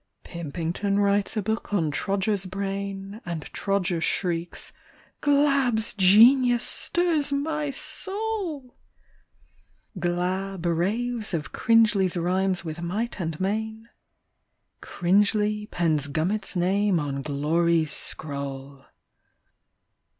[0.23, 3.21] Pimpington writes a book on Trodger's brain.
[3.23, 4.73] And Trodger shrieks:"
[5.21, 8.75] Glabb's genius stirs my soul!''
[9.99, 13.89] Glabb raves of Cringely's rhymes with might and main;
[14.81, 18.83] Cringely pens Gummit's name on glory's scroll.